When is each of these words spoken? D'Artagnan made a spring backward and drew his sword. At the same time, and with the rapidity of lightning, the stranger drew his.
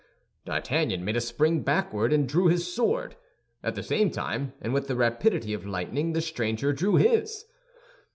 D'Artagnan 0.45 1.05
made 1.05 1.15
a 1.15 1.21
spring 1.21 1.61
backward 1.61 2.11
and 2.11 2.27
drew 2.27 2.47
his 2.47 2.73
sword. 2.73 3.15
At 3.61 3.75
the 3.75 3.83
same 3.83 4.09
time, 4.09 4.53
and 4.59 4.73
with 4.73 4.87
the 4.87 4.95
rapidity 4.95 5.53
of 5.53 5.63
lightning, 5.67 6.13
the 6.13 6.21
stranger 6.21 6.73
drew 6.73 6.95
his. 6.95 7.45